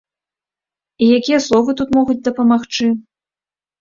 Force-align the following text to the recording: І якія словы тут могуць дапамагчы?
І 1.03 1.11
якія 1.19 1.39
словы 1.47 1.69
тут 1.81 1.89
могуць 1.99 2.19
дапамагчы? 2.29 2.85